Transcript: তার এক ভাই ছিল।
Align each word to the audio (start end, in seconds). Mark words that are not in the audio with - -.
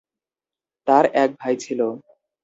তার 0.87 1.05
এক 1.13 1.29
ভাই 1.39 1.55
ছিল। 1.63 1.79